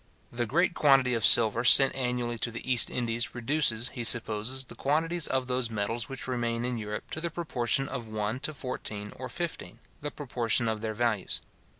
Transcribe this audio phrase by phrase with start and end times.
[0.31, 4.73] The great quantity of silver sent annually to the East Indies reduces, he supposes, the
[4.73, 9.13] quantities of those metals which remain in Europe to the proportion of one to fourteen
[9.17, 11.41] or fifteen, the proportion of their values.